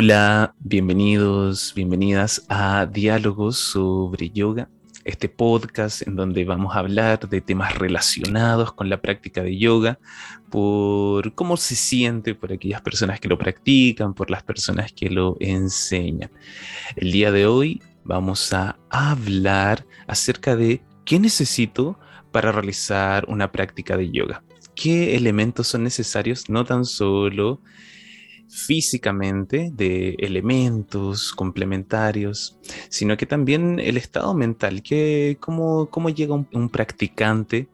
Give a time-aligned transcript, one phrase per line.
[0.00, 4.70] Hola, bienvenidos, bienvenidas a Diálogos sobre Yoga,
[5.04, 9.98] este podcast en donde vamos a hablar de temas relacionados con la práctica de yoga,
[10.52, 15.36] por cómo se siente por aquellas personas que lo practican, por las personas que lo
[15.40, 16.30] enseñan.
[16.94, 21.98] El día de hoy vamos a hablar acerca de qué necesito
[22.30, 24.44] para realizar una práctica de yoga.
[24.76, 26.48] ¿Qué elementos son necesarios?
[26.48, 27.60] No tan solo
[28.48, 32.58] físicamente de elementos complementarios,
[32.88, 37.68] sino que también el estado mental, que cómo, cómo llega un, practicante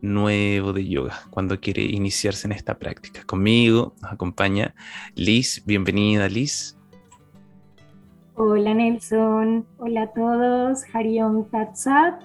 [0.00, 3.22] nuevo de yoga cuando quiere iniciarse en esta práctica.
[3.24, 4.74] Conmigo nos acompaña
[5.14, 6.76] Liz, bienvenida Liz.
[8.34, 12.22] Hola Nelson, hola a todos, Hariom Tatsat.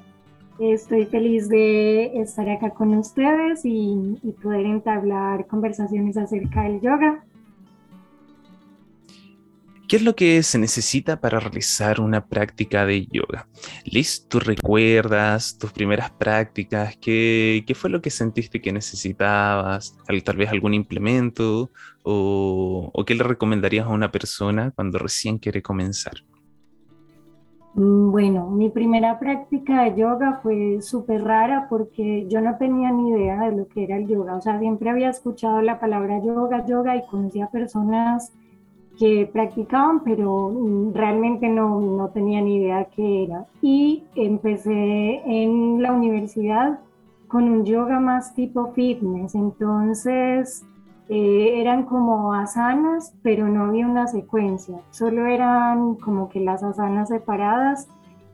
[0.59, 7.25] Estoy feliz de estar acá con ustedes y poder entablar conversaciones acerca del yoga.
[9.93, 13.47] ¿Qué es lo que se necesita para realizar una práctica de yoga?
[13.85, 16.97] Liz, ¿tú recuerdas tus primeras prácticas?
[16.97, 19.95] ¿Qué, fue lo que sentiste que necesitabas?
[20.25, 21.69] ¿Tal vez algún implemento?
[22.01, 26.15] ¿O, o qué le recomendarías a una persona cuando recién quiere comenzar?
[27.75, 33.11] Mm, bueno, mi primera práctica de yoga fue súper rara porque yo no tenía ni
[33.11, 34.37] idea de lo que era el yoga.
[34.37, 38.33] O sea, siempre había escuchado la palabra yoga, yoga y conocía personas
[38.99, 43.45] que practicaban, pero mm, realmente no, no tenía ni idea qué era.
[43.61, 46.79] Y empecé en la universidad
[47.27, 50.63] con un yoga más tipo fitness, entonces
[51.09, 57.09] eh, eran como asanas, pero no había una secuencia, solo eran como que las asanas
[57.09, 57.87] separadas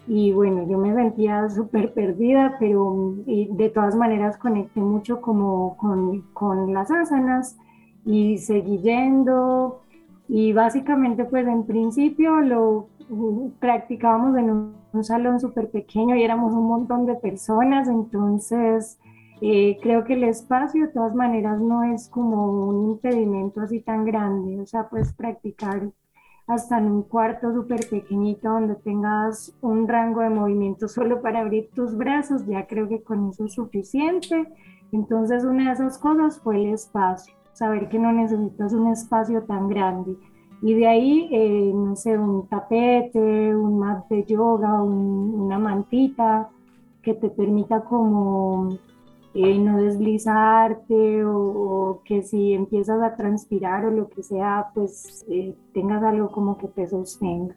[0.06, 5.78] y bueno, yo me sentía súper perdida, pero mm, de todas maneras conecté mucho como
[5.78, 7.58] con, con las asanas
[8.06, 9.82] y seguí yendo
[10.30, 12.90] y básicamente, pues en principio lo
[13.60, 19.00] practicábamos en un, salón súper pequeño y éramos un montón de personas, entonces
[19.42, 24.06] eh, creo que el espacio de todas maneras no es como un impedimento así tan
[24.06, 25.90] grande, o sea, puedes practicar
[26.48, 31.70] hasta en un cuarto súper pequeñito donde tengas un rango de movimiento solo para abrir
[31.74, 34.48] tus brazos, ya creo que con eso es suficiente.
[34.92, 39.68] Entonces una de esas cosas fue el espacio saber que no necesitas un espacio tan
[39.68, 40.16] grande.
[40.62, 46.50] Y de ahí, eh, no sé, un tapete, un mat de yoga, una mantita
[47.02, 48.70] que te permita como
[49.34, 55.56] eh, no deslizarte o, que si empiezas a transpirar o lo que sea, pues eh,
[55.74, 57.56] tengas algo como que te sostenga.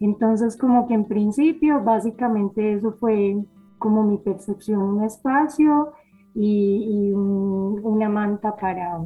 [0.00, 3.36] Entonces, como que en principio, básicamente eso fue
[3.78, 5.92] como mi percepción, un espacio
[6.34, 9.04] y, una manta para,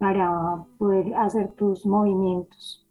[0.00, 2.88] para poder hacer tus movimientos.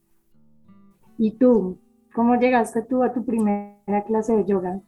[1.17, 1.77] ¿Y tú?
[2.15, 4.81] ¿Cómo llegaste tú a tu primera clase de yoga?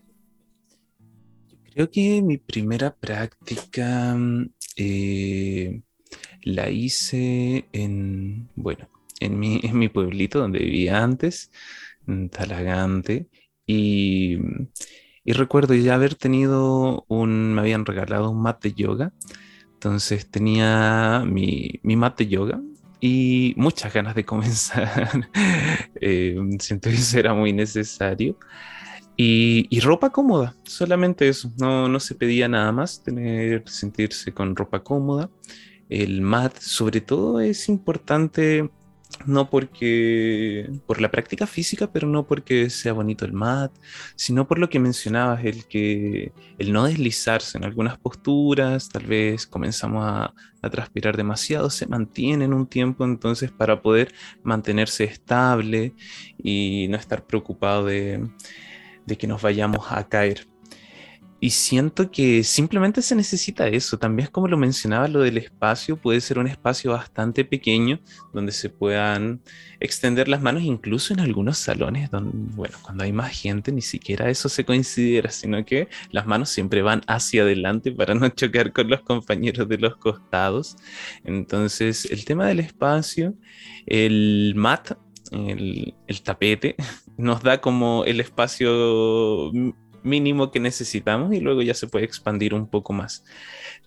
[1.73, 4.17] creo que mi primera práctica
[4.75, 5.81] eh,
[6.43, 8.89] la hice en, bueno,
[9.19, 11.51] en mi, en mi pueblito donde vivía antes,
[12.07, 13.29] en Talagante,
[13.65, 14.37] y,
[15.23, 19.13] y recuerdo ya haber tenido un, me habían regalado un mat de yoga
[19.81, 22.61] entonces tenía mi, mat de yoga
[22.99, 25.27] y muchas ganas de comenzar.
[25.99, 28.37] eh, siento que eso era muy necesario.
[29.17, 31.51] Y, y, ropa cómoda, solamente eso.
[31.57, 35.31] No, no se pedía nada más, tener, sentirse con ropa cómoda.
[35.89, 38.69] El mat, sobre todo, es importante
[39.25, 43.71] no porque por la práctica física, pero no porque sea bonito el mat,
[44.15, 49.47] sino por lo que mencionabas, el que el no deslizarse en algunas posturas, tal vez
[49.47, 54.13] comenzamos a, a transpirar demasiado, se mantiene en un tiempo entonces para poder
[54.43, 55.95] mantenerse estable
[56.37, 58.29] y no estar preocupado de,
[59.05, 60.50] de que nos vayamos a caer.
[61.43, 63.97] Y siento que simplemente se necesita eso.
[63.97, 67.99] También como lo mencionaba, lo del espacio puede ser un espacio bastante pequeño
[68.31, 69.41] donde se puedan
[69.79, 74.29] extender las manos, incluso en algunos salones donde, bueno, cuando hay más gente ni siquiera
[74.29, 78.87] eso se considera, sino que las manos siempre van hacia adelante para no chocar con
[78.91, 80.75] los compañeros de los costados.
[81.23, 83.33] Entonces, el tema del espacio,
[83.87, 84.91] el mat,
[85.31, 86.75] el, el tapete,
[87.17, 89.51] nos da como el espacio
[90.03, 93.23] mínimo que necesitamos y luego ya se puede expandir un poco más.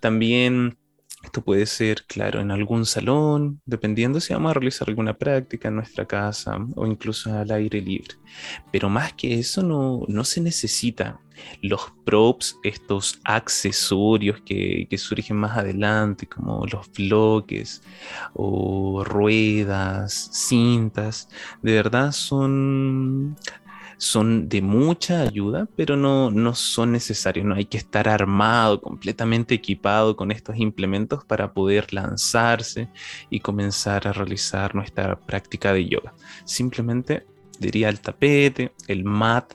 [0.00, 0.78] También
[1.24, 5.76] Esto puede ser, claro, en algún salón, dependiendo si vamos a realizar alguna práctica en
[5.76, 8.16] nuestra casa o incluso al aire libre.
[8.70, 11.20] Pero más que eso no, no se necesita.
[11.62, 17.82] Los props, estos accesorios que, que surgen más adelante, como los bloques
[18.34, 21.28] o ruedas, cintas,
[21.62, 23.36] de verdad son
[23.98, 27.46] son de mucha ayuda, pero no, no son necesarios.
[27.46, 32.88] No hay que estar armado, completamente equipado con estos implementos para poder lanzarse
[33.30, 36.14] y comenzar a realizar nuestra práctica de yoga.
[36.44, 37.26] Simplemente
[37.58, 39.54] diría el tapete, el mat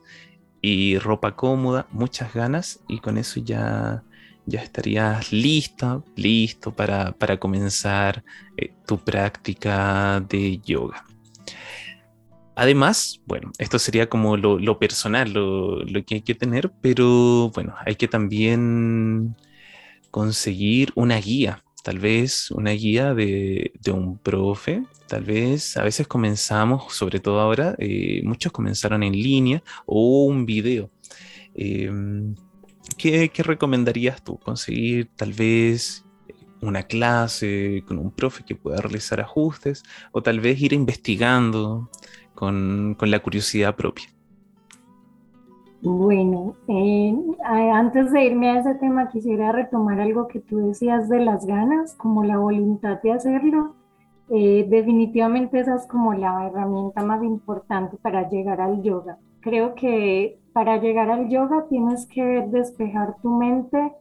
[0.62, 4.04] y ropa cómoda, muchas ganas y con eso ya,
[4.46, 8.24] ya estarías lista, listo para, comenzar
[8.58, 11.06] eh, tu práctica de yoga.
[12.60, 17.96] Además, bueno, esto sería como lo, personal, lo, que hay que tener, pero bueno, hay
[17.96, 19.38] que también
[20.12, 26.94] conseguir una guía, tal vez una guía de, un profe, tal vez a veces comenzamos,
[26.94, 30.92] sobre todo ahora, eh, muchos comenzaron en línea o un video.
[31.56, 32.36] Em,
[32.98, 34.38] ¿qué, ¿Qué recomendarías tú?
[34.38, 36.04] Conseguir tal vez
[36.62, 41.90] una clase con un profe que pueda realizar ajustes o tal vez ir investigando
[42.40, 44.06] con, la curiosidad propia.
[45.82, 47.14] Bueno, eh,
[47.74, 51.96] antes de irme a ese tema, quisiera retomar algo que tú decías de las ganas,
[51.96, 53.76] como la voluntad de hacerlo.
[54.30, 59.18] Eh, definitivamente esa es como la herramienta más importante para llegar al yoga.
[59.42, 63.94] Creo que para llegar al yoga tienes que despejar tu mente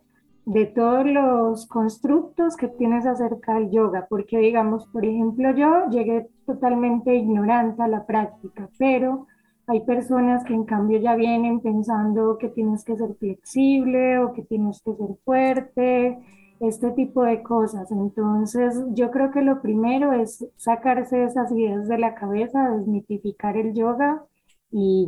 [0.49, 6.31] de todos los constructos que tienes acerca del yoga, porque digamos, por ejemplo, yo llegué
[6.47, 9.27] totalmente ignorante a la práctica, pero
[9.67, 14.43] hay personas que en cambio ya vienen pensando que tienes que ser flexible o que
[14.43, 16.19] tienes que ser fuerte,
[16.61, 17.93] este tipo de cosas.
[17.93, 23.75] Entonces, yo creo que lo primero es sacarse esas ideas de la cabeza, desmitificar el
[23.75, 24.25] yoga
[24.71, 25.07] y,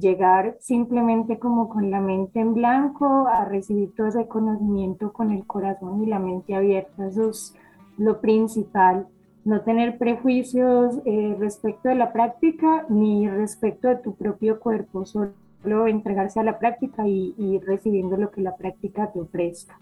[0.00, 5.46] llegar simplemente como con la mente en blanco a recibir todo ese conocimiento con el
[5.46, 7.06] corazón y la mente abierta.
[7.06, 7.54] Eso es
[7.98, 9.06] lo principal.
[9.44, 15.86] No tener prejuicios eh, respecto de la práctica ni respecto de tu propio cuerpo, solo
[15.86, 19.78] entregarse a la práctica y, y recibiendo lo que la práctica te ofrezca.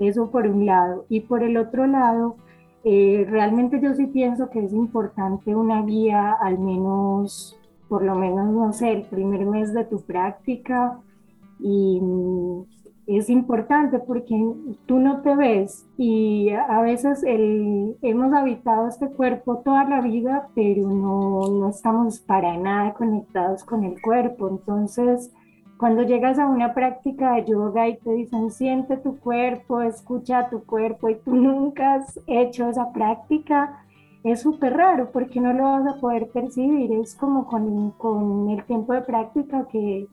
[0.00, 1.06] Eso por un lado.
[1.08, 2.36] Y por el otro lado,
[2.84, 7.58] eh, realmente yo sí pienso que es importante una guía al menos
[7.88, 10.98] por lo menos, no sé, el primer mes de tu práctica
[11.60, 12.00] y
[13.06, 14.34] es importante porque
[14.86, 20.48] tú no te ves y a veces el, hemos habitado este cuerpo toda la vida,
[20.54, 24.48] pero no, no estamos para nada conectados con el cuerpo.
[24.48, 25.30] Entonces,
[25.76, 30.64] cuando llegas a una práctica de yoga y te dicen siente tu cuerpo, escucha tu
[30.64, 33.83] cuerpo y tú nunca has hecho esa práctica,
[34.24, 36.92] es súper raro porque no lo vas a poder percibir.
[36.94, 40.08] Es como con, con, el tiempo de práctica que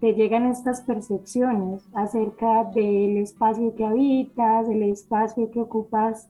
[0.00, 6.28] te llegan estas percepciones acerca del espacio que habitas, del espacio que ocupas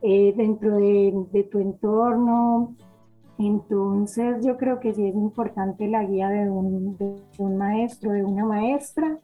[0.00, 2.76] eh, dentro de, de, tu entorno.
[3.36, 8.24] Entonces yo creo que sí es importante la guía de un, de un maestro, de
[8.24, 9.18] una maestra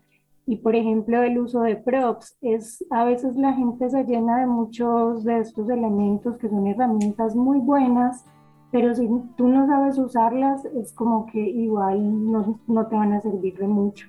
[0.51, 4.49] y por ejemplo, el uso de props es a veces la gente se llena de
[4.49, 8.25] muchos de estos elementos que son herramientas muy buenas,
[8.73, 13.21] pero si tú no sabes usarlas, es como que igual no, no te van a
[13.21, 14.09] servir de mucho.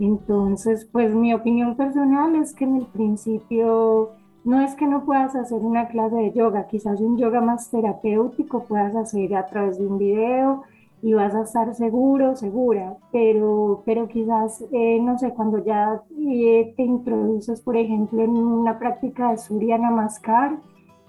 [0.00, 4.10] Entonces, pues mi opinión personal es que en el principio
[4.42, 8.64] no es que no puedas hacer una clase de yoga, quizás un yoga más terapéutico
[8.64, 10.64] puedas hacer a través de un video,
[11.02, 16.74] y vas a estar seguro, segura, pero, pero quizás, eh, no sé, cuando ya eh,
[16.76, 20.58] te introduces, por ejemplo, en una práctica de Surya Namaskar,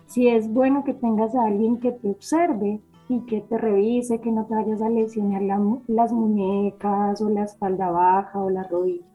[0.05, 4.31] si es bueno que tengas a alguien que te observe y que te revise, que
[4.31, 5.41] no te vayas a lesionar
[5.87, 9.05] las muñecas o la espalda baja o las rodillas.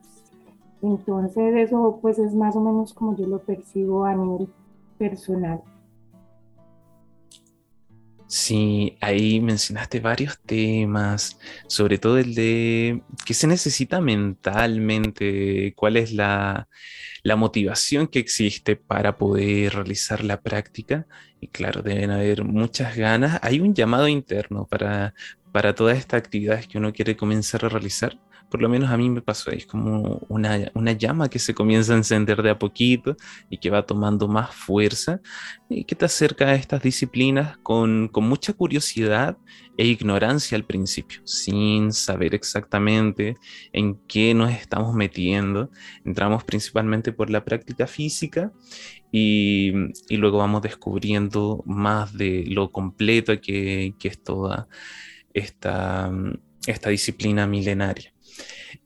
[0.80, 4.48] Entonces eso pues es más o menos como yo lo percibo a nivel
[4.98, 5.62] personal.
[8.34, 16.12] Sí, ahí mencionaste varios temas, sobre todo el de qué se necesita mentalmente, cuál es
[16.14, 16.66] la,
[17.36, 21.06] motivación que existe para poder realizar la práctica.
[21.40, 23.38] Y claro, deben haber muchas ganas.
[23.42, 25.14] Hay un llamado interno para,
[25.52, 28.18] para todas estas actividades que uno quiere comenzar a realizar,
[28.52, 31.94] por lo menos a mí me pasó, es como una, una, llama que se comienza
[31.94, 33.16] a encender de a poquito
[33.48, 35.22] y que va tomando más fuerza
[35.70, 39.38] y que te acerca a estas disciplinas con, con mucha curiosidad
[39.78, 43.38] e ignorancia al principio, sin saber exactamente
[43.72, 45.70] en qué nos estamos metiendo.
[46.04, 48.52] Entramos principalmente por la práctica física
[49.10, 49.72] y,
[50.10, 54.68] y luego vamos descubriendo más de lo completo que, que es toda
[55.32, 56.12] esta,
[56.66, 58.11] esta disciplina milenaria.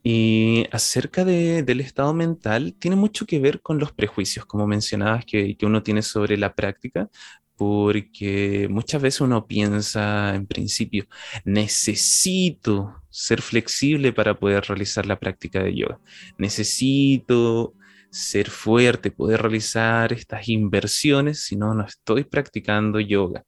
[0.02, 5.56] Y acerca del estado mental, tiene mucho que ver con los prejuicios, como mencionabas, que,
[5.56, 7.08] que, uno tiene sobre la práctica,
[7.56, 11.06] porque muchas veces uno piensa en principio,
[11.44, 15.98] necesito ser flexible para poder realizar la práctica de yoga,
[16.38, 17.74] necesito
[18.10, 23.44] ser fuerte, poder realizar estas inversiones, si no, no estoy practicando yoga.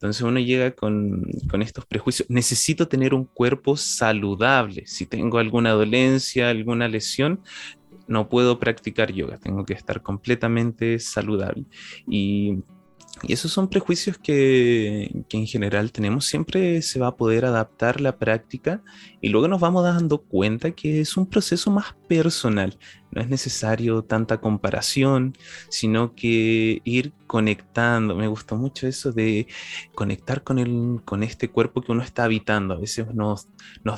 [0.00, 1.26] Entonces uno llega con,
[1.60, 2.30] estos prejuicios.
[2.30, 4.86] Necesito tener un cuerpo saludable.
[4.86, 7.42] Si tengo alguna dolencia, alguna lesión,
[8.08, 9.36] no puedo practicar yoga.
[9.36, 11.66] Tengo que estar completamente saludable.
[12.08, 12.60] Y,
[13.28, 16.24] esos son prejuicios que, que, en general tenemos.
[16.24, 18.82] Siempre se va a poder adaptar la práctica
[19.20, 22.78] y luego nos vamos dando cuenta que es un proceso más personal.
[23.12, 25.34] No es necesario tanta comparación,
[25.68, 28.14] sino que ir conectando.
[28.14, 29.48] Me gustó mucho eso de
[29.94, 32.74] conectar con, el, con este cuerpo que uno está habitando.
[32.74, 33.48] A veces nos,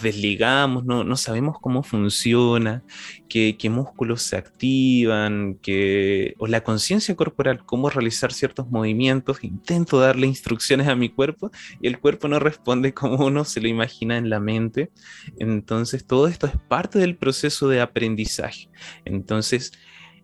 [0.02, 2.82] desligamos, no, no sabemos cómo funciona,
[3.28, 9.44] qué, qué músculos se activan, que, o la conciencia corporal, cómo realizar ciertos movimientos.
[9.44, 11.50] Intento darle instrucciones a mi cuerpo
[11.80, 14.90] y el cuerpo no responde como uno se lo imagina en la mente.
[15.38, 18.68] Entonces todo esto es parte del proceso de aprendizaje.
[19.04, 19.72] Entonces,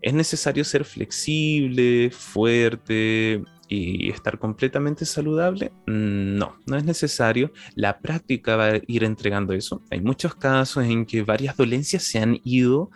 [0.02, 5.72] ¿es necesario ser flexible, fuerte y estar completamente saludable?
[5.86, 7.52] No, no es necesario.
[7.74, 9.82] La práctica va a ir entregando eso.
[9.90, 12.90] Hay muchos casos en que varias dolencias se han ido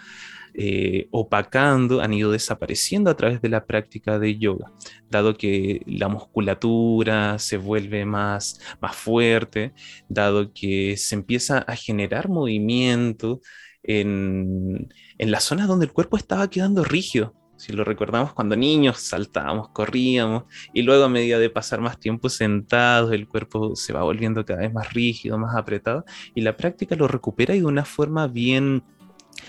[0.55, 4.71] eh, opacando, han ido desapareciendo a través de la práctica de yoga,
[5.09, 9.73] dado que la musculatura se vuelve más, más fuerte,
[10.11, 13.41] dado que se empieza a generar movimiento
[13.83, 17.35] en, en las zonas donde el cuerpo estaba quedando rígido.
[17.57, 20.45] Si lo recordamos cuando niños saltábamos, corríamos
[20.75, 24.61] y luego a medida de pasar más tiempo sentados el cuerpo se va volviendo cada
[24.61, 26.05] vez más rígido, más apretado
[26.35, 28.83] y la práctica lo recupera de una forma bien,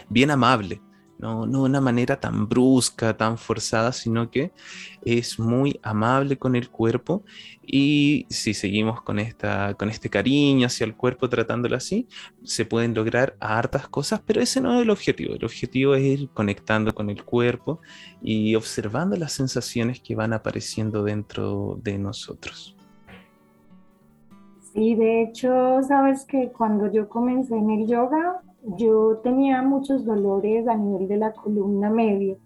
[0.09, 0.79] bien amable
[1.17, 4.51] no, no de una manera tan brusca, tan forzada, sino que
[5.03, 7.23] es muy amable con el cuerpo
[7.65, 12.07] y si seguimos con, esta, con este cariño hacia el cuerpo tratándolo así,
[12.43, 15.35] se pueden lograr hartas cosas, pero ese no es el objetivo.
[15.35, 17.79] El objetivo es ir conectando con el cuerpo
[18.21, 22.75] y observando las sensaciones que van apareciendo dentro de nosotros.
[24.73, 28.41] Sí, de hecho, sabes que cuando yo comencé en el yoga,
[28.77, 32.37] yo tenía muchos dolores a nivel de la columna media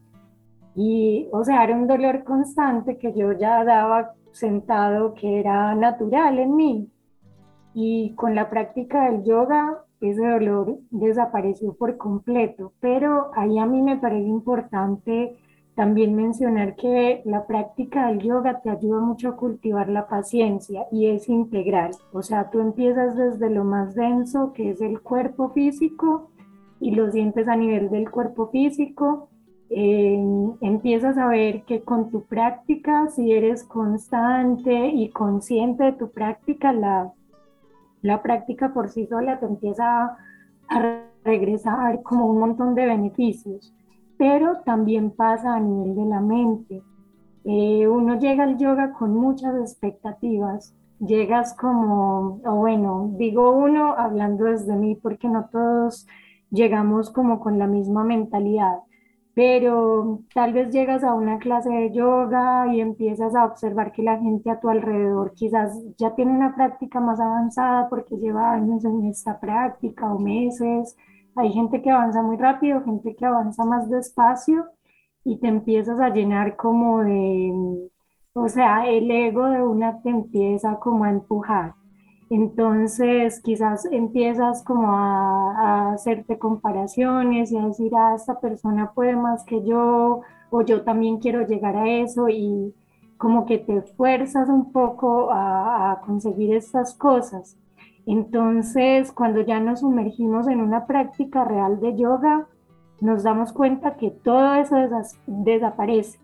[0.79, 6.37] y, o sea, era un dolor constante que yo ya daba sentado que era natural
[6.37, 6.91] en mí.
[7.73, 12.73] Y con la práctica del yoga, ese dolor desapareció por completo.
[12.79, 15.35] Pero ahí a mí me parece importante
[15.77, 21.05] también mencionar que la práctica del yoga te ayuda mucho a cultivar la paciencia y
[21.05, 21.91] es integral.
[22.11, 26.31] O sea, tú empiezas desde lo más denso, que es el cuerpo físico,
[26.79, 29.29] y lo sientes a nivel del cuerpo físico.
[29.69, 30.19] Eh,
[30.61, 36.73] empiezas a ver que con tu práctica, si eres constante y consciente de tu práctica,
[36.73, 37.13] la,
[38.01, 40.17] la práctica por sí sola te empieza
[40.69, 43.76] a regresar como un montón de beneficios
[44.17, 46.81] pero también pasa a nivel de la mente.
[47.45, 54.45] Eh, uno llega al yoga con muchas expectativas, llegas como, o bueno, digo uno hablando
[54.45, 56.07] desde mí porque no todos
[56.49, 58.79] llegamos como con la misma mentalidad,
[59.33, 64.17] pero tal vez llegas a una clase de yoga y empiezas a observar que la
[64.17, 69.05] gente a tu alrededor quizás ya tiene una práctica más avanzada porque lleva años en
[69.05, 70.97] esta práctica o meses
[71.37, 74.65] hay gente que avanza muy rápido, gente que avanza más despacio
[75.23, 77.89] y te empiezas a llenar como de,
[78.33, 81.75] o sea, el ego de una te empieza como a empujar.
[82.29, 89.15] Entonces quizás empiezas como a, a hacerte comparaciones y a decir, ah, esta persona puede
[89.15, 92.73] más que yo o yo también quiero llegar a eso y
[93.17, 97.57] como que te fuerzas un poco a, a conseguir estas cosas.
[98.07, 102.47] Entonces, cuando ya nos sumergimos en una práctica real de yoga,
[103.01, 104.77] nos damos cuenta que todo eso
[105.27, 106.17] desaparece.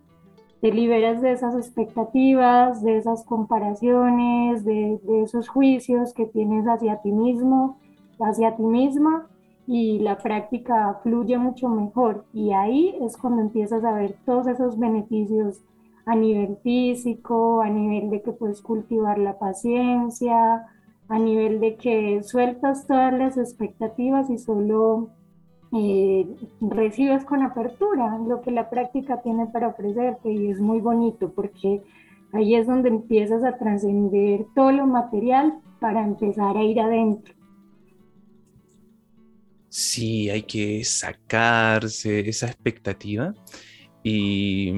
[0.61, 7.11] Te liberas de esas expectativas, de esas comparaciones, de, esos juicios que tienes hacia ti
[7.11, 7.77] mismo,
[8.17, 9.27] hacia ti misma,
[9.67, 12.23] y la práctica fluye mucho mejor.
[12.33, 15.59] Y ahí es cuando empiezas a ver todos esos beneficios
[16.05, 20.65] a nivel físico, a nivel de que puedes cultivar la paciencia,
[21.09, 25.09] a nivel de que sueltas todas las expectativas y solo
[25.75, 26.27] eh,
[26.61, 31.81] recibes con apertura lo que la práctica tiene para ofrecerte y es muy bonito porque
[32.31, 37.33] ahí es donde empiezas a trascender todo lo material para empezar a ir adentro.
[39.69, 43.33] Sí, hay que sacarse esa expectativa
[44.03, 44.71] y,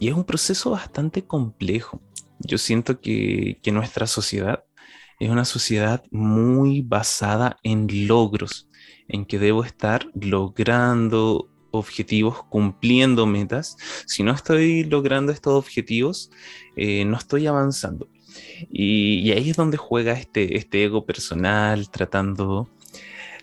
[0.00, 2.00] y es un proceso bastante complejo.
[2.40, 4.64] Yo siento que, que nuestra sociedad
[5.18, 8.68] es una sociedad muy basada en logros,
[9.08, 13.76] en que debo estar logrando objetivos, cumpliendo metas.
[14.06, 16.30] Si no estoy logrando estos objetivos,
[16.76, 18.08] eh, no estoy avanzando.
[18.70, 22.68] Y, ahí es donde juega este, este ego personal, tratando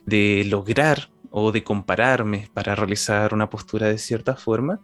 [0.06, 4.82] de lograr o de compararme para realizar una postura de cierta forma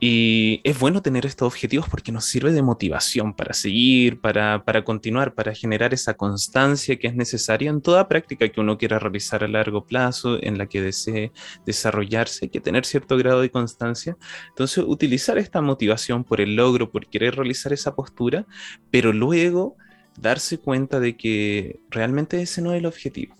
[0.00, 4.84] y es bueno tener estos objetivos porque nos sirve de motivación para seguir, para, para,
[4.84, 9.42] continuar, para generar esa constancia que es necesaria en toda práctica que uno quiera realizar
[9.42, 11.32] a largo plazo, en la que desee
[11.66, 14.16] desarrollarse, que tener cierto grado de constancia.
[14.50, 18.46] Entonces, utilizar esta motivación por el logro, por querer realizar esa postura,
[18.92, 19.76] pero luego
[20.20, 23.37] darse cuenta de que realmente ese no es el objetivo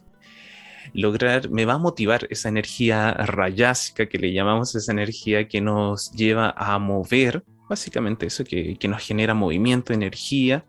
[0.95, 6.13] lograr, me va a motivar esa energía rayásica que le llamamos, esa energía que nos
[6.13, 10.67] lleva a mover, básicamente eso, que, que nos genera movimiento, energía,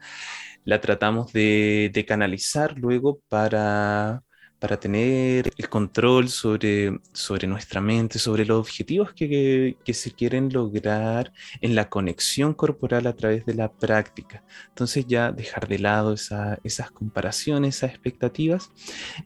[0.66, 4.24] la tratamos de, de canalizar luego para
[4.60, 11.34] para tener el control sobre, sobre nuestra mente, sobre los objetivos que, se quieren lograr
[11.62, 14.44] en la conexión corporal a través de la práctica.
[14.68, 18.72] Entonces ya dejar de lado esas comparaciones, esas expectativas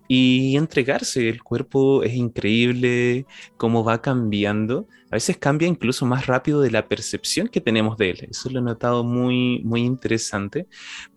[0.08, 1.30] y entregarse.
[1.30, 3.26] El cuerpo es increíble
[3.58, 4.88] cómo va cambiando.
[5.12, 8.28] A veces cambia incluso más rápido de la percepción que tenemos de él.
[8.32, 10.68] Eso lo he notado muy, muy interesante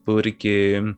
[0.05, 0.97] porque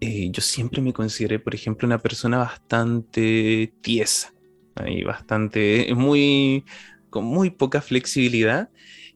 [0.00, 4.32] eh, yo siempre me consideré, por ejemplo, una persona bastante tiesa,
[4.86, 6.64] y bastante, muy,
[7.10, 8.70] con muy poca flexibilidad,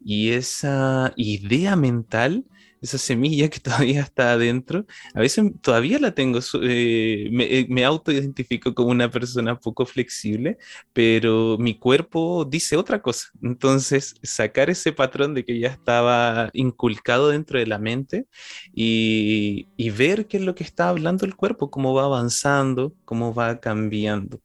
[0.04, 2.44] y esa idea mental
[2.82, 4.84] esa semilla que todavía está adentro,
[5.14, 10.58] a veces todavía la tengo, eh, me, eh, me autoidentifico como una persona poco flexible,
[10.92, 13.28] pero mi cuerpo dice otra cosa.
[13.42, 18.26] Entonces, sacar ese patrón de que ya estaba inculcado dentro de la mente
[18.74, 23.34] y, y ver qué es lo que está hablando el cuerpo, cómo va avanzando, cómo
[23.34, 24.40] va cambiando.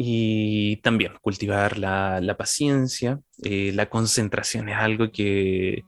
[0.00, 5.84] Y también cultivar la, la paciencia, eh, la concentración es algo que,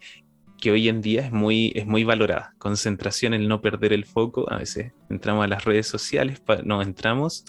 [0.61, 2.55] que hoy en día es muy, es muy valorada.
[2.59, 4.51] Concentración, el no perder el foco.
[4.53, 7.45] A veces entramos a las redes sociales, no entramos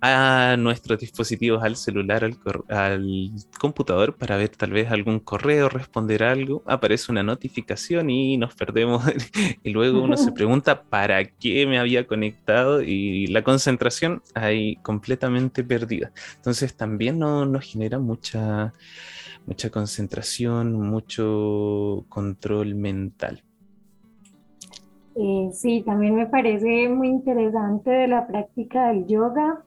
[0.00, 2.38] a nuestros dispositivos, al celular, al,
[2.68, 8.54] al, computador para ver tal vez algún correo, responder algo, aparece una notificación y nos
[8.54, 9.02] perdemos
[9.64, 15.64] y luego uno se pregunta para qué me había conectado y la concentración ahí completamente
[15.64, 16.12] perdida.
[16.36, 18.72] Entonces también no, nos genera mucha
[19.48, 23.42] mucha concentración, mucho control mental.
[25.16, 29.64] Eh, sí, también me parece muy interesante de la práctica del yoga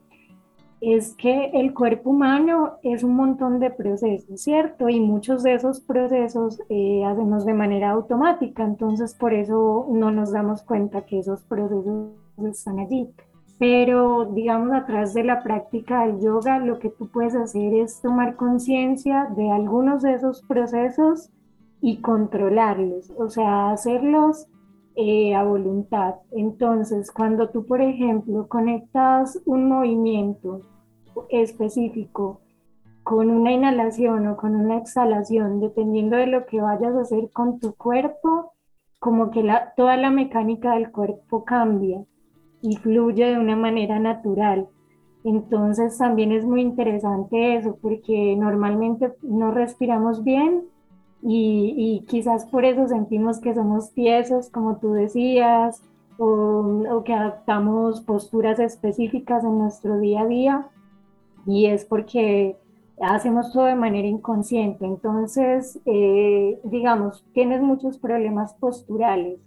[0.82, 4.88] es que el cuerpo humano es un montón de procesos, ¿cierto?
[4.90, 10.32] Y muchos de esos procesos eh, hacemos de manera automática, entonces por eso no nos
[10.32, 12.12] damos cuenta que esos procesos
[12.50, 13.10] están allí
[13.62, 18.02] pero digamos a través de la práctica del yoga lo que tú puedes hacer es
[18.02, 21.30] tomar conciencia de algunos de esos procesos
[21.80, 24.48] y controlarlos, o sea, hacerlos
[24.96, 26.16] eh, a voluntad.
[26.32, 30.62] Entonces, cuando tú, por ejemplo, conectas un movimiento
[31.30, 32.42] específico
[33.04, 37.60] con una inhalación o con una exhalación, dependiendo de lo que vayas a hacer con
[37.60, 38.54] tu cuerpo,
[38.98, 42.04] como que la, toda la mecánica del cuerpo cambia
[42.62, 44.68] y fluye de una manera natural.
[45.24, 50.64] Entonces también es muy interesante eso, porque normalmente no respiramos bien
[51.22, 55.84] y, y quizás por eso sentimos que somos tiesos, como tú decías,
[56.18, 60.68] o, o, que adaptamos posturas específicas en nuestro día a día,
[61.46, 62.58] y es porque
[63.02, 64.86] hacemos todo de manera inconsciente.
[64.86, 69.40] Entonces, eh, digamos, tienes muchos problemas posturales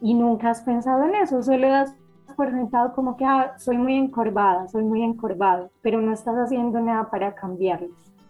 [0.00, 1.94] y nunca has pensado en eso, solo das
[2.36, 6.80] por sentado como que ah, soy muy encorvada, soy muy encorvado, pero no estás haciendo
[6.80, 7.88] nada para cambiarlo,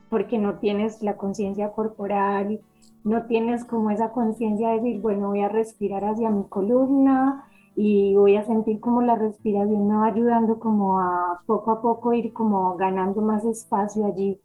[0.09, 2.61] porque no tienes la conciencia corporal,
[3.05, 7.45] no tienes como esa conciencia de decir, bueno, voy a respirar hacia mi columna,
[7.77, 12.15] y voy a sentir como la respiración me va ayudando como a poco a poco
[12.15, 14.41] ir como ganando más espacio allí.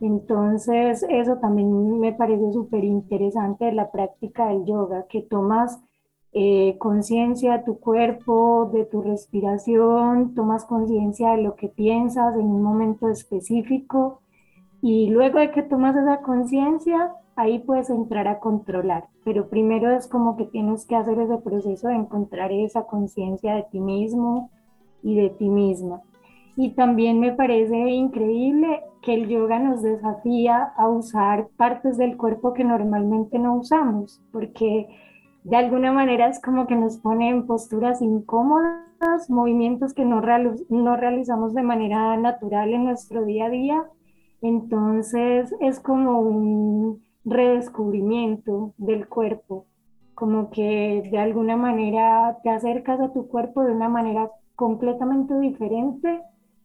[0.00, 5.80] Entonces eso también me parece súper interesante de la práctica del yoga, que tomas
[6.34, 12.46] eh, conciencia de tu cuerpo, de tu respiración, tomas conciencia de lo que piensas en
[12.46, 14.20] un momento específico
[14.80, 20.08] y luego de que tomas esa conciencia, ahí puedes entrar a controlar, pero primero es
[20.08, 24.50] como que tienes que hacer ese proceso de encontrar esa conciencia de ti mismo
[25.02, 26.00] y de ti misma.
[26.56, 32.52] Y también me parece increíble que el yoga nos desafía a usar partes del cuerpo
[32.52, 34.88] que normalmente no usamos, porque
[35.44, 40.22] de alguna manera es como que nos pone en posturas incómodas, movimientos que no,
[40.68, 43.84] no realizamos de manera natural en nuestro día a día.
[44.40, 49.66] Entonces es como un redescubrimiento del cuerpo,
[50.14, 56.22] como que de alguna manera te acercas a tu cuerpo de una manera completamente diferente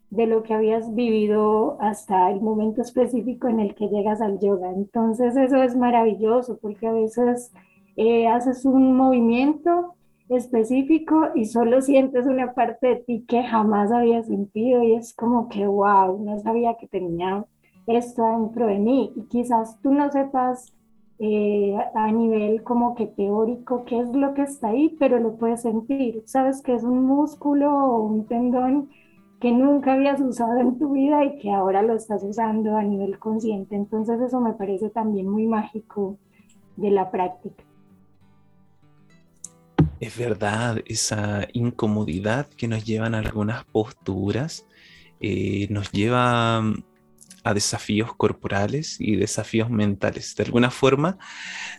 [0.09, 4.71] de lo que habías vivido hasta el momento específico en el que llegas al yoga.
[4.71, 7.51] Entonces eso es maravilloso porque a veces
[7.97, 9.95] eh, haces un movimiento
[10.29, 15.49] específico y solo sientes una parte de ti que jamás habías sentido y es como
[15.49, 17.45] que wow, no sabía que tenía
[17.87, 20.73] esto dentro de mí y quizás tú no sepas
[21.19, 25.63] eh, a nivel como que teórico qué es lo que está ahí, pero lo puedes
[25.63, 26.21] sentir.
[26.25, 28.89] Sabes que es un músculo o un tendón
[29.39, 33.17] que nunca habías usado en tu vida y que ahora lo estás usando a nivel
[33.19, 33.75] consciente.
[33.75, 36.17] Entonces eso me parece también muy mágico
[36.75, 37.66] de la práctica.
[39.99, 44.65] Es verdad, esa incomodidad que nos llevan a algunas posturas
[45.19, 46.59] eh, nos lleva
[47.43, 50.35] a desafíos corporales y desafíos mentales.
[50.35, 51.17] De alguna forma,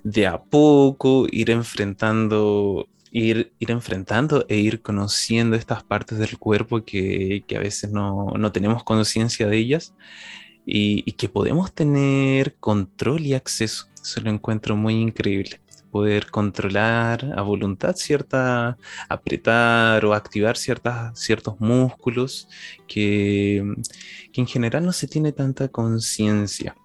[0.02, 6.84] de a poco ir enfrentando, ir, ir enfrentando e ir conociendo estas partes del cuerpo
[6.84, 9.94] que, que a veces no, no tenemos conciencia de ellas
[10.66, 13.88] y, y, que podemos tener control y acceso.
[14.02, 18.76] Eso lo encuentro muy increíble poder controlar a voluntad cierta,
[19.08, 22.48] apretar o activar ciertas, ciertos músculos
[22.86, 23.62] que,
[24.32, 26.76] que en general no se tiene tanta conciencia.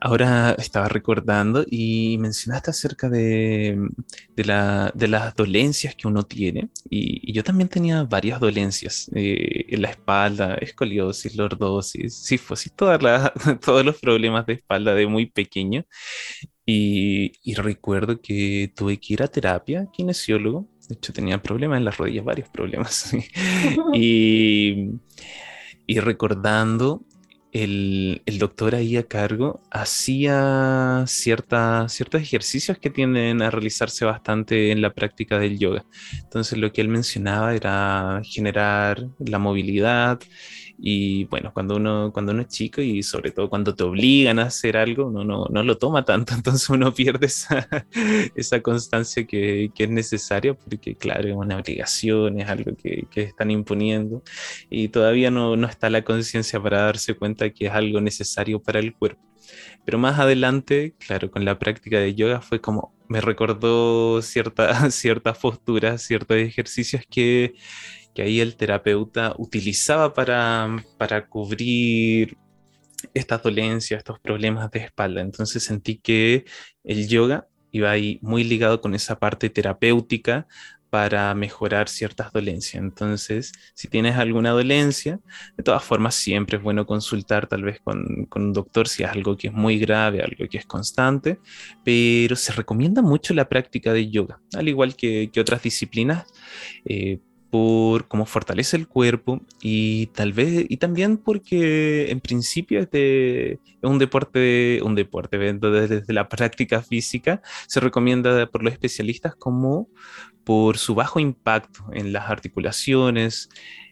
[0.00, 3.88] Ahora estaba recordando y mencionaste acerca de,
[4.36, 6.70] de, la, de, las dolencias que uno tiene.
[6.88, 12.98] Y, yo también tenía varias dolencias eh, en la espalda, escoliosis, lordosis, sifosis, toda
[13.64, 15.84] todos los problemas de espalda de muy pequeño.
[16.70, 20.68] Y, recuerdo que tuve que ir a terapia, kinesiólogo.
[20.86, 23.10] De hecho, tenía problemas en las rodillas, varios problemas.
[23.94, 24.90] y,
[25.86, 27.02] y recordando
[27.52, 34.82] el, doctor ahí a cargo hacía cierta, ciertos ejercicios que tienden a realizarse bastante en
[34.82, 35.86] la práctica del yoga.
[36.22, 40.20] Entonces lo que él mencionaba era generar la movilidad
[40.80, 44.44] y bueno, cuando uno, cuando uno es chico y sobre todo cuando te obligan a
[44.44, 47.68] hacer algo, uno no, no lo toma tanto, entonces uno pierde esa,
[48.36, 53.22] esa constancia que, que, es necesaria porque claro, es una obligación, es algo que, que
[53.22, 54.22] están imponiendo
[54.70, 58.78] y todavía no, no está la conciencia para darse cuenta que es algo necesario para
[58.78, 59.28] el cuerpo.
[59.84, 65.38] Pero más adelante, claro, con la práctica de yoga fue como, me recordó ciertas ciertas
[65.38, 67.54] posturas, ciertos ejercicios que
[68.18, 72.36] que ahí el terapeuta utilizaba para, para cubrir
[73.14, 75.20] estas dolencias, estos problemas de espalda.
[75.20, 76.44] Entonces sentí que
[76.82, 80.48] el yoga iba ahí muy ligado con esa parte terapéutica
[80.90, 82.82] para mejorar ciertas dolencias.
[82.82, 85.20] Entonces, si tienes alguna dolencia,
[85.56, 89.10] de todas formas siempre es bueno consultar tal vez con, con, un doctor si es
[89.10, 91.38] algo que es muy grave, algo que es constante,
[91.84, 96.26] pero se recomienda mucho la práctica de yoga, al igual que, otras disciplinas,
[96.84, 97.20] eh,
[97.50, 103.98] por cómo fortalece el cuerpo y tal vez y también porque en principio es, un
[103.98, 109.88] deporte un deporte desde la práctica física se recomienda por los especialistas como
[110.44, 113.48] por su bajo impacto en las articulaciones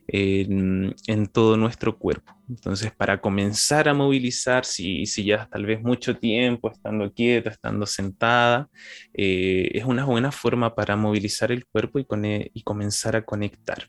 [0.09, 0.95] en,
[1.33, 2.33] todo nuestro cuerpo.
[2.49, 7.87] Entonces, para comenzar a movilizar, si, si ya tal vez mucho tiempo estando quieta, estando
[7.87, 8.69] sentada,
[9.15, 13.89] eh, es una buena forma para movilizar el cuerpo y, con, y comenzar a conectar.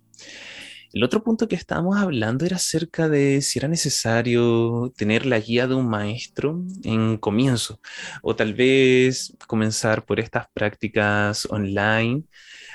[0.94, 5.68] El otro punto que estábamos hablando era acerca de si era necesario tener la guía
[5.68, 7.80] de un maestro en comienzo
[8.22, 12.24] o tal vez comenzar por estas prácticas online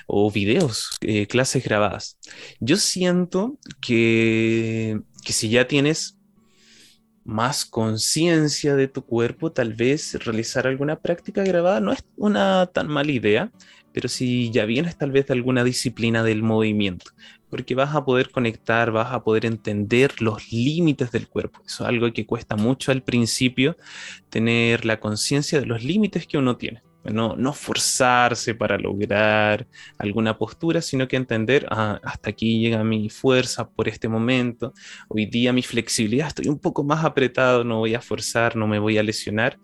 [0.06, 2.18] o videos, eh, clases grabadas.
[2.60, 6.18] Yo siento que, que si ya tienes
[7.24, 12.88] más conciencia de tu cuerpo, tal vez realizar alguna práctica grabada no es una tan
[12.88, 13.52] mala idea,
[13.92, 17.10] pero si ya vienes tal vez de alguna disciplina del movimiento,
[17.50, 21.60] porque vas a poder conectar, vas a poder entender los límites del cuerpo.
[21.66, 23.76] Eso es algo que cuesta mucho al principio,
[24.30, 26.82] tener la conciencia de los límites que uno tiene.
[27.04, 29.66] No, forzarse para lograr
[29.98, 34.72] alguna postura, sino que entender, ah, hasta aquí llega mi fuerza por este momento,
[35.08, 38.78] hoy día mi flexibilidad, estoy un poco más apretado, no voy a forzar, no me
[38.78, 39.58] voy a lesionar.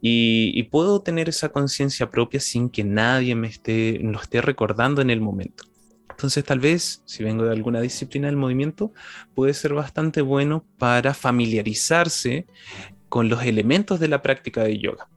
[0.00, 5.10] Y, puedo tener esa conciencia propia sin que nadie me esté, lo esté recordando en
[5.10, 5.64] el momento.
[6.10, 8.92] Entonces tal vez, si vengo de alguna disciplina del movimiento,
[9.34, 12.46] puede ser bastante bueno para familiarizarse
[13.08, 15.08] con los elementos de la práctica de yoga.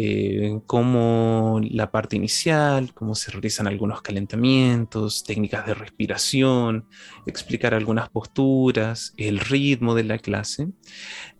[0.00, 6.86] Eh, como la parte inicial, cómo se realizan algunos calentamientos, técnicas de respiración,
[7.26, 10.68] explicar algunas posturas, el ritmo de la clase,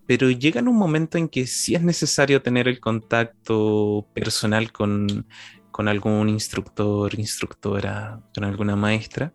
[0.06, 5.28] pero llega en un momento en que sí es necesario tener el contacto personal con,
[5.70, 9.32] con algún instructor, instructora, con alguna maestra,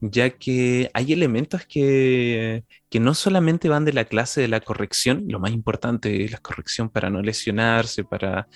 [0.00, 5.24] ya que hay elementos que, que, no solamente van de la clase de la corrección,
[5.28, 8.48] lo más importante es la corrección para no lesionarse, para,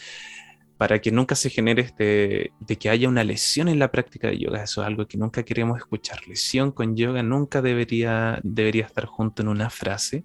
[0.78, 4.38] para que nunca se genere este, de que haya una lesión en la práctica de
[4.38, 4.62] yoga.
[4.62, 6.26] Eso es algo que nunca queremos escuchar.
[6.26, 10.24] Lesión con yoga nunca debería, debería estar junto en una frase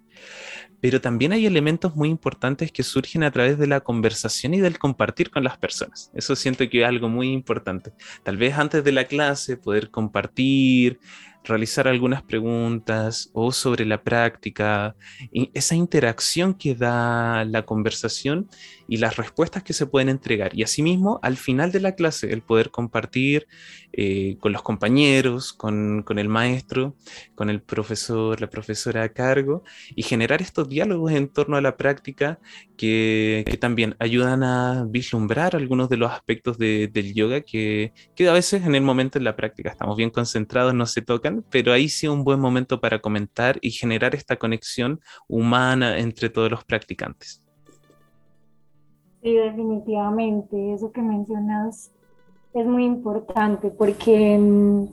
[0.82, 4.80] pero también hay elementos muy importantes que surgen a través de la conversación y del
[4.80, 6.12] compartir con las personas.
[6.16, 7.94] Eso siento que es algo muy importante.
[8.24, 11.00] Tal vez antes de la clase poder compartir,
[11.44, 14.96] realizar algunas preguntas o sobre la práctica,
[15.54, 18.50] esa interacción que da la conversación
[18.88, 20.52] y las respuestas que se pueden entregar.
[20.58, 23.48] Y asimismo, al final de la clase, el poder compartir
[23.94, 26.96] eh, con los compañeros, con, el maestro,
[27.36, 29.64] con el profesor, la profesora a cargo,
[29.96, 32.40] y generar estos diálogos en torno a la práctica
[32.78, 37.94] que, también ayudan a vislumbrar algunos de los aspectos del yoga que,
[38.28, 41.74] a veces en el momento de la práctica estamos bien concentrados, no se tocan, pero
[41.74, 46.64] ahí sí un buen momento para comentar y generar esta conexión humana entre todos los
[46.64, 47.44] practicantes.
[49.22, 51.92] Sí, definitivamente, eso que mencionas
[52.54, 54.86] es muy importante porque, mm,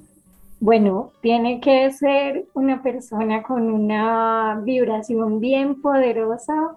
[0.61, 6.77] bueno, tiene que ser una persona con una vibración bien poderosa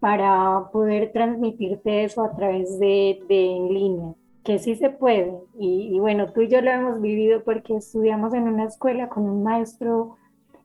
[0.00, 5.32] para poder transmitirte eso a través de, de en línea, que sí se puede.
[5.58, 9.42] Y, bueno, tú y yo lo hemos vivido porque estudiamos en una escuela con un
[9.42, 10.16] maestro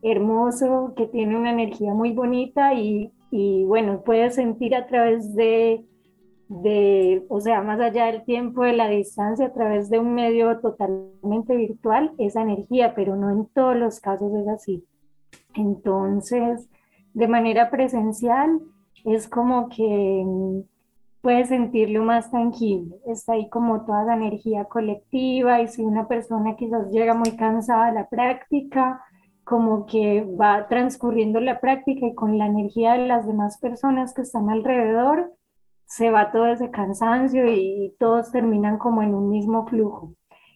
[0.01, 5.85] hermoso que tiene una energía muy bonita y, y bueno, puedes sentir a través de
[6.49, 10.59] de, o sea, más allá del tiempo, de la distancia, a través de un medio
[10.59, 14.85] totalmente virtual, esa energía, pero no en todos los casos es así.
[15.55, 16.69] Entonces,
[17.13, 18.61] de manera presencial,
[19.03, 20.61] es como que mm,
[21.21, 26.55] puedes sentirlo más tangible, está ahí como toda la energía colectiva y si una persona
[26.55, 29.01] quizás llega muy cansada a la práctica,
[29.43, 34.21] como que va transcurriendo la práctica y con la energía de las demás personas que
[34.21, 35.31] están alrededor,
[35.87, 40.13] se va todo ese cansancio y todos terminan como en un mismo flujo.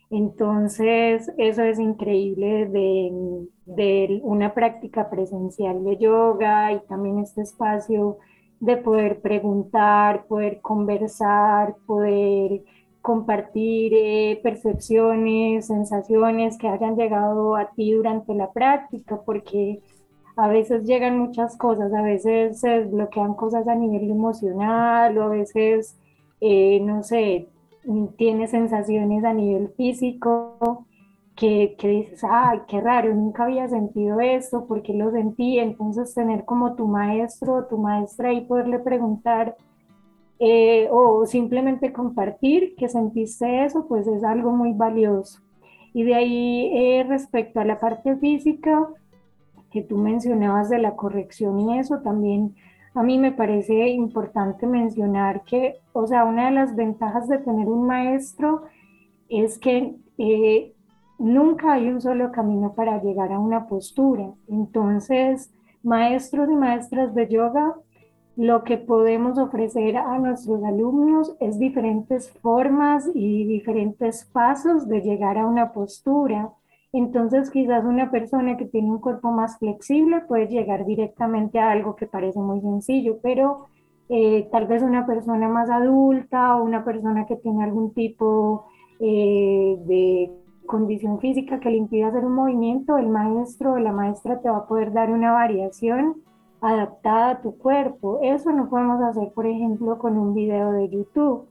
[0.09, 8.17] Entonces, eso es increíble de, de, una práctica presencial de yoga y también este espacio
[8.59, 12.63] de poder preguntar, poder conversar, poder
[13.01, 19.79] compartir eh, percepciones, sensaciones que hayan llegado a ti durante la práctica, porque
[20.35, 25.29] a veces llegan muchas cosas, a veces se desbloquean cosas a nivel emocional o a
[25.29, 25.97] veces,
[26.39, 27.47] eh, no sé,
[28.17, 30.85] tienes sensaciones a nivel físico
[31.35, 35.59] que, que, dices, ay, qué raro, nunca había sentido esto, ¿por qué lo sentí?
[35.59, 39.55] Entonces tener como tu maestro o tu maestra y poderle preguntar
[40.39, 45.39] eh, o simplemente compartir que sentiste eso, pues es algo muy valioso.
[45.93, 48.87] Y de ahí eh, respecto a la parte física,
[49.71, 52.55] que tú mencionabas de la corrección y eso también
[52.93, 57.67] a mí me parece importante mencionar que, o sea, una de las ventajas de tener
[57.67, 58.63] un maestro
[59.29, 60.73] es que eh,
[61.17, 64.33] nunca hay un solo camino para llegar a una postura.
[64.49, 65.53] Entonces,
[65.83, 67.75] maestros y maestras de yoga,
[68.35, 75.37] lo que podemos ofrecer a nuestros alumnos es diferentes formas y diferentes pasos de llegar
[75.37, 76.49] a una postura.
[76.93, 81.95] Entonces quizás una persona que tiene un cuerpo más flexible puede llegar directamente a algo
[81.95, 83.67] que parece muy sencillo, pero
[84.09, 88.65] eh, tal vez una persona más adulta o una persona que tiene algún tipo
[88.99, 90.31] eh, de
[90.65, 94.57] condición física que le impida hacer un movimiento, el maestro o la maestra te va
[94.57, 96.21] a poder dar una variación
[96.61, 98.19] adaptada a tu cuerpo.
[98.21, 101.47] Eso no podemos hacer, por ejemplo, con un video de YouTube.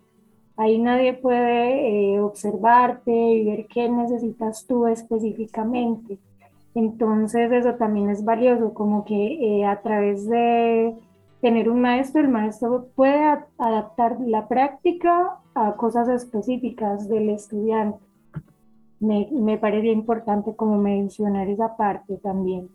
[0.61, 6.19] Ahí nadie puede eh, observarte y ver qué necesitas tú específicamente.
[6.75, 10.95] Entonces eso también es valioso, como que eh, a través de
[11.41, 13.23] tener un maestro, el maestro puede
[13.57, 18.05] adaptar la práctica a cosas específicas del estudiante.
[19.01, 22.69] Me, me parece importante como mencionar esa parte también.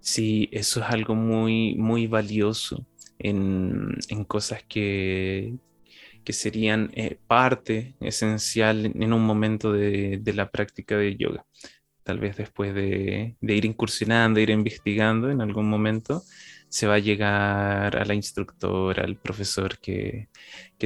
[0.00, 2.82] Sí, eso es algo muy, muy valioso
[3.18, 5.54] en, cosas que,
[6.24, 11.46] que serían eh, parte esencial en un momento de, la práctica de yoga.
[12.02, 16.22] Tal vez después de, de ir incursionando, ir investigando en algún momento,
[16.70, 20.28] se va a llegar a la instructora, al profesor que,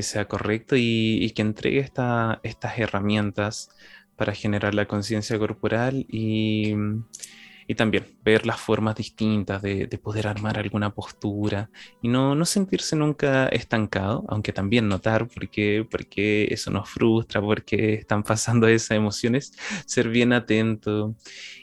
[0.03, 3.71] sea correcto y, que entregue estas herramientas
[4.17, 6.75] para generar la conciencia corporal y,
[7.67, 11.71] y también ver las formas distintas de, poder armar alguna postura
[12.03, 16.91] y no, no, sentirse nunca estancado, aunque también notar por qué, por qué eso nos
[16.91, 19.53] frustra, por qué están pasando esas emociones,
[19.87, 21.17] ser bien atento.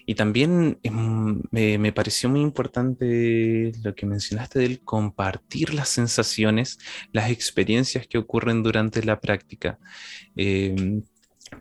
[0.06, 6.80] Y también em, me, me, pareció muy importante lo que mencionaste del compartir las sensaciones,
[7.12, 9.78] las experiencias que ocurren durante la práctica,
[10.36, 11.04] em,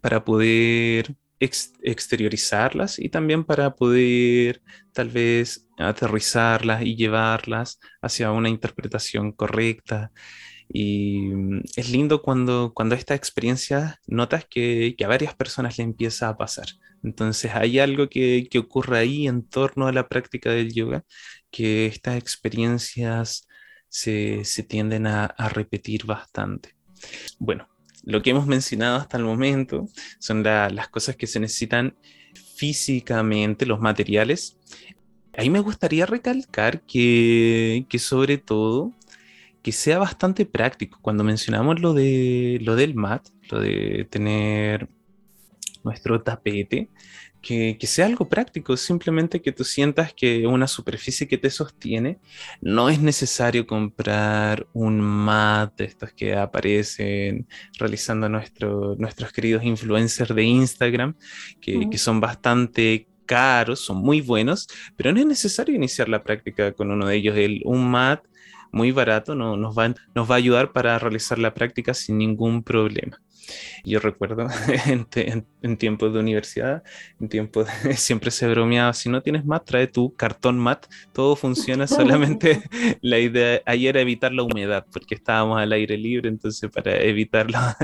[0.00, 9.33] para poder exteriorizarlas y también para poder tal vez aterrizarlas y llevarlas hacia una interpretación
[9.33, 10.12] correcta.
[10.68, 15.85] Y mm, es lindo cuando, cuando esta experiencia notas que, que, a varias personas le
[15.85, 16.66] empieza a pasar.
[17.03, 21.05] Entonces hay algo que, que ocurre ahí en torno a la práctica del yoga,
[21.50, 23.48] que estas experiencias
[23.88, 26.76] se, se tienden a, a repetir bastante.
[27.38, 27.69] Bueno,
[28.05, 31.95] lo que hemos mencionado hasta el momento son las cosas que se necesitan
[32.57, 34.57] físicamente, los materiales.
[35.37, 38.93] Ahí me gustaría recalcar que, que sobre todo
[39.63, 40.99] que sea bastante práctico.
[41.03, 44.89] Cuando mencionamos lo, de, lo del mat, lo de tener
[45.85, 46.89] nuestro tapete,
[47.40, 52.18] que, sea algo práctico, simplemente que tú sientas que una superficie que te sostiene,
[52.61, 57.46] no es necesario comprar un mat de estos que aparecen
[57.79, 61.14] realizando nuestro, nuestros queridos influencers de Instagram,
[61.61, 66.72] que, que son bastante caros, son muy buenos, pero no es necesario iniciar la práctica
[66.72, 67.37] con uno de ellos.
[67.37, 68.24] El, un mat
[68.72, 72.62] muy barato no, nos, va, nos va a ayudar para realizar la práctica sin ningún
[72.62, 73.20] problema.
[73.85, 74.47] Yo recuerdo
[74.87, 76.83] en, tiempos de universidad,
[77.21, 81.87] en tiempos siempre se bromeaba, si no tienes mat, trae tu cartón mat, todo funciona,
[81.89, 82.63] solamente
[83.01, 87.51] la idea ahí era evitar la humedad, porque estábamos al aire libre, entonces para evitar
[87.51, 87.77] la,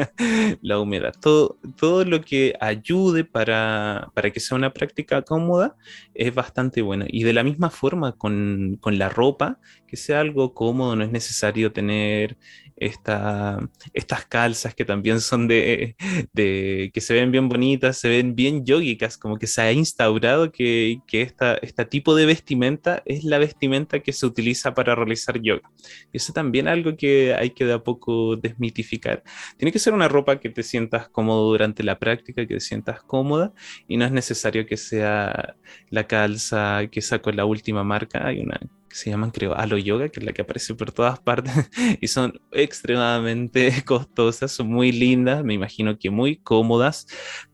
[0.62, 1.14] la humedad.
[1.20, 5.76] Todo, todo lo que ayude para, para, que sea una práctica cómoda
[6.14, 7.04] es bastante bueno.
[7.08, 11.10] Y de la misma forma con, con la ropa, que sea algo cómodo, no es
[11.10, 12.36] necesario tener
[12.76, 13.58] esta,
[13.94, 15.96] estas calzas que también son de,
[16.34, 21.00] que se ven bien bonitas, se ven bien yogicas, como que se ha instaurado que,
[21.06, 25.70] que esta, este tipo de vestimenta es la vestimenta que se utiliza para realizar yoga.
[26.12, 29.22] Y eso también es algo que hay que de a poco desmitificar.
[29.56, 33.02] Tiene que ser una ropa que te sientas cómodo durante la práctica, que te sientas
[33.02, 33.52] cómoda
[33.88, 35.56] y no es necesario que sea
[35.90, 38.26] la calza que saco la última marca.
[38.26, 41.52] Hay una se llaman, creo, Alo Yoga, que es la que aparece por todas partes,
[42.00, 47.06] y son extremadamente costosas, son muy lindas, me imagino que muy cómodas,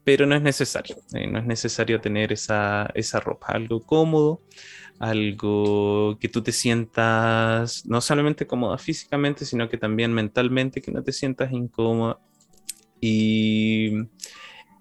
[0.04, 4.42] pero no es necesario, eh, no es necesario tener esa, esa ropa, algo cómodo,
[4.98, 11.02] algo que tú te sientas no solamente cómoda físicamente, sino que también mentalmente, que no
[11.02, 12.20] te sientas incómoda.
[13.00, 13.90] Y,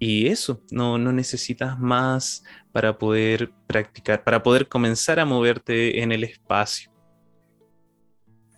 [0.04, 6.12] y eso, no, no necesitas más para poder practicar, para poder comenzar a moverte en
[6.12, 6.92] el espacio.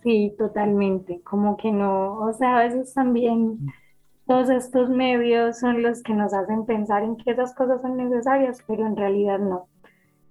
[0.02, 3.58] Sí, totalmente, como que no, o sea, a veces también
[4.26, 8.64] todos estos medios son los que nos hacen pensar en que esas cosas son necesarias,
[8.66, 9.68] pero en realidad no.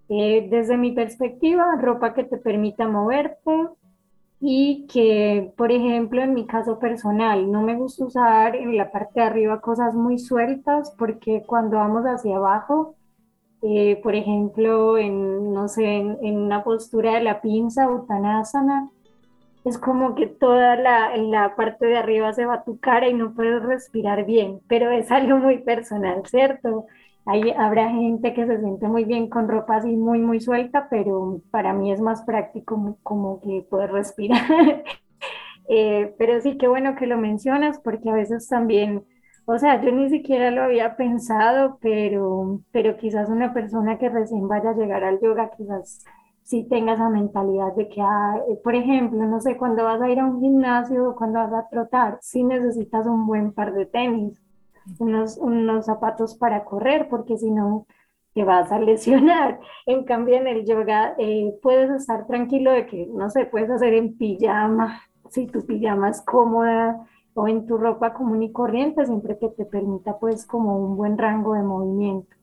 [0.10, 3.52] Eh, desde mi perspectiva, ropa que te permita moverte
[4.46, 9.22] y que, por ejemplo, en mi caso personal, no me gusta usar en la parte
[9.22, 12.96] de arriba cosas muy sueltas porque cuando vamos hacia abajo,
[13.62, 18.90] eh, por ejemplo, en, no sé, en, una postura de la pinza, Uttanasana,
[19.64, 23.14] es como que toda la, la parte de arriba se va a tu cara y
[23.14, 26.88] no puedes respirar bien, pero es algo muy personal, ¿cierto?
[27.26, 31.42] Hay, habrá gente que se siente muy bien con ropa así muy, muy suelta, pero
[31.52, 34.42] para mí es más práctico como que poder respirar.
[35.70, 39.06] Eh, pero sí, qué bueno que lo mencionas, porque a veces también
[39.46, 44.48] o sea, yo ni siquiera lo había pensado, pero, pero quizás una persona que recién
[44.48, 46.04] vaya a llegar al yoga, quizás
[46.44, 50.10] si tenga esa mentalidad de que, ah, eh, por ejemplo, no sé, cuando vas a
[50.10, 53.86] ir a un gimnasio o cuando vas a trotar, si necesitas un buen par de
[53.86, 54.42] tenis,
[55.00, 57.86] unos, unos zapatos para correr, porque si no
[58.34, 59.60] te vas a lesionar.
[59.86, 63.94] En cambio, en el yoga eh, puedes estar tranquilo de que, no sé, puedes hacer
[63.94, 69.38] en pijama, si tu pijama es cómoda o en tu ropa común y corriente, siempre
[69.40, 72.36] que te permita pues como un buen rango de movimiento.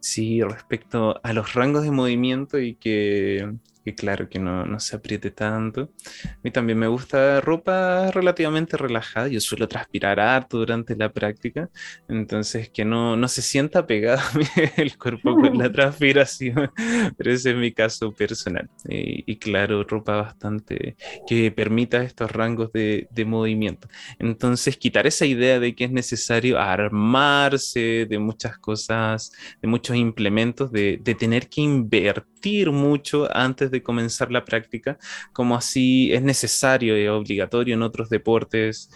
[0.00, 3.54] Sí, respecto a los rangos de movimiento y que
[3.84, 5.90] que claro, que no, no, se apriete tanto.
[6.24, 11.68] A mí también me gusta ropa relativamente relajada, yo suelo transpirar harto durante la práctica,
[12.08, 14.22] entonces que no, no se sienta pegado
[14.76, 16.70] el cuerpo con la transpiración,
[17.16, 18.68] pero ese es mi caso personal.
[18.88, 23.88] Y, claro, ropa bastante que permita estos rangos de, de, movimiento.
[24.18, 30.70] Entonces, quitar esa idea de que es necesario armarse de muchas cosas, de muchos implementos,
[30.72, 32.33] de, de tener que invertir
[32.72, 34.98] mucho antes de comenzar la práctica,
[35.32, 38.90] como así es necesario y obligatorio en otros deportes,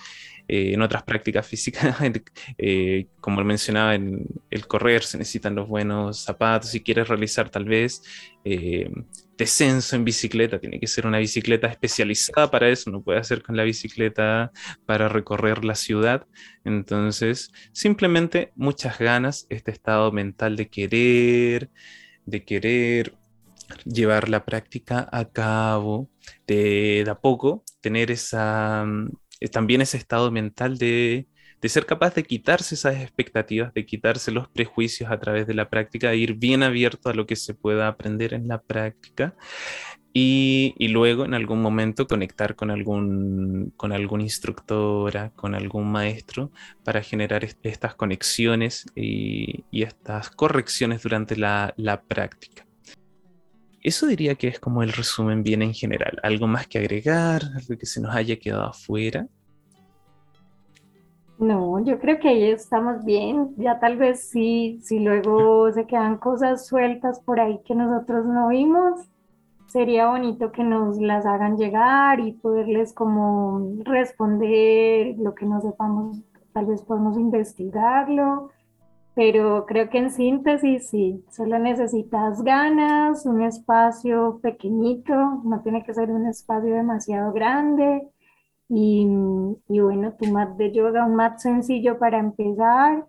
[0.50, 1.96] eh, en otras prácticas físicas,
[2.58, 7.66] eh, como mencionaba, en el correr se necesitan los buenos zapatos, si quieres realizar tal
[7.66, 8.02] vez
[8.44, 8.90] eh,
[9.36, 13.58] descenso en bicicleta, tiene que ser una bicicleta especializada para eso, no puede hacer con
[13.58, 14.50] la bicicleta
[14.86, 16.26] para recorrer la ciudad.
[16.64, 21.70] Entonces, simplemente muchas ganas, este estado mental de querer,
[22.24, 23.14] de querer
[23.84, 26.10] llevar la práctica a cabo
[26.46, 29.10] de, a poco, tener esa, mm,
[29.40, 31.28] eh, también ese estado mental de,
[31.62, 36.10] ser capaz de quitarse esas expectativas, de quitarse los prejuicios a través de la práctica,
[36.10, 39.34] de ir bien abierto a lo que se pueda aprender en la práctica
[40.12, 46.50] y, luego en algún momento conectar con algún, con alguna instructora, con algún maestro
[46.84, 52.67] para generar estas conexiones y, estas correcciones durante la práctica.
[53.88, 56.20] Eso diría que es como el resumen bien en general.
[56.22, 57.40] ¿Algo más que agregar?
[57.56, 59.26] ¿Algo que se nos haya quedado afuera?
[61.38, 63.54] No, yo creo que ahí estamos bien.
[63.56, 68.48] Ya tal vez sí, si luego se quedan cosas sueltas por ahí que nosotros no
[68.48, 69.08] vimos,
[69.68, 76.18] sería bonito que nos las hagan llegar y poderles como responder lo que no sepamos,
[76.52, 78.50] tal vez podemos investigarlo
[79.18, 85.12] pero creo que en síntesis sí, solo necesitas ganas, un espacio pequeñito,
[85.42, 88.06] no tiene que ser un espacio demasiado grande.
[88.68, 89.08] Y,
[89.68, 93.06] y bueno, tu mat de yoga, un mat sencillo para empezar.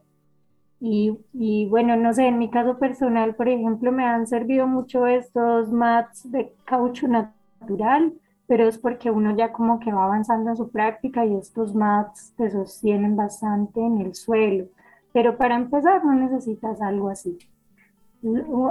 [0.79, 5.05] Y, y, bueno, no sé, en mi caso personal, por ejemplo, me han servido mucho
[5.05, 8.13] estos mats de caucho natural,
[8.47, 12.33] pero es porque uno ya como que va avanzando en su práctica y estos mats
[12.35, 14.65] te sostienen bastante en el suelo.
[15.13, 17.37] Pero para empezar no necesitas algo así.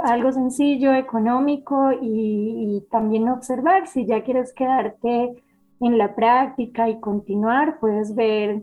[0.04, 3.86] Algo sencillo, económico y, también observar.
[3.86, 5.42] Si ya quieres quedarte
[5.80, 8.62] en la práctica y continuar, puedes ver,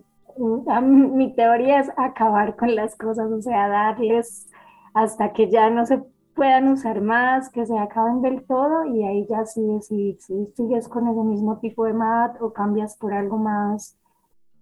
[0.82, 4.48] mi teoría es acabar con las cosas, o sea, darles
[4.94, 6.02] hasta que ya no se
[6.36, 11.22] puedan usar más, que se acaben del todo y ahí ya si sigues con ese
[11.22, 13.98] mismo tipo de mat o cambias por algo más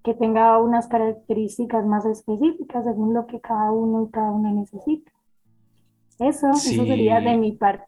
[0.03, 5.11] que tenga unas características más específicas según lo que cada uno y cada una necesita.
[6.19, 7.85] Eso, eso sería de mi parte.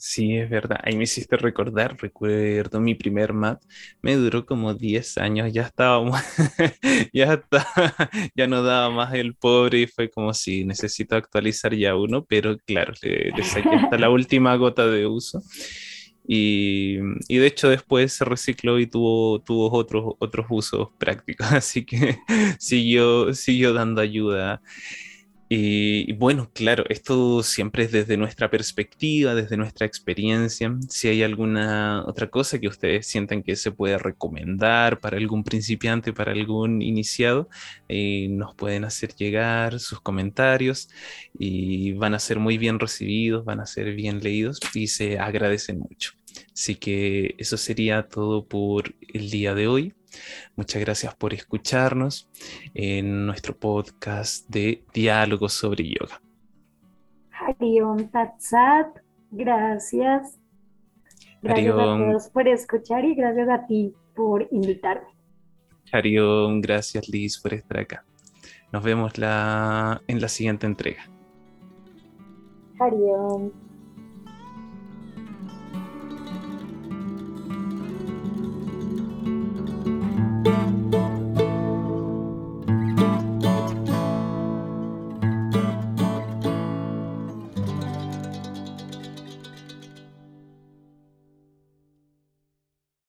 [0.00, 0.78] Sí, es verdad.
[0.84, 3.60] Ahí me hiciste recordar, recuerdo mi primer mat,
[4.00, 6.00] me duró como 10 años, ya estaba,
[7.12, 7.42] ya
[8.36, 12.56] ya no daba más el pobre y fue como si necesito actualizar ya uno, pero
[12.58, 15.42] claro, le, le saqué hasta la última gota de uso.
[16.30, 16.98] Y,
[17.28, 22.18] de hecho después se recicló y tuvo, tuvo otros, otros usos prácticos, así que
[22.58, 24.60] siguió, siguió dando ayuda.
[25.50, 30.76] Y, bueno, claro, esto siempre es desde nuestra perspectiva, desde nuestra experiencia.
[30.90, 36.12] Si hay alguna otra cosa que ustedes sientan que se puede recomendar para algún principiante,
[36.12, 37.48] para algún iniciado,
[37.88, 40.90] eh, nos pueden hacer llegar sus comentarios
[41.38, 45.78] y van a ser muy bien recibidos, van a ser bien leídos y se agradecen
[45.78, 46.17] mucho.
[46.52, 49.94] Así que eso sería todo por el día de hoy.
[50.56, 52.28] Muchas gracias por escucharnos
[52.74, 56.20] en nuestro podcast de Diálogos sobre Yoga.
[57.30, 58.98] Hariom Tatsat,
[59.30, 60.38] gracias.
[61.40, 65.08] Gracias a todos por escuchar y gracias a ti por invitarme.
[65.92, 68.04] Hariom, gracias Liz por estar acá.
[68.72, 71.04] Nos vemos la, en la siguiente entrega.
[72.78, 73.67] Hariom.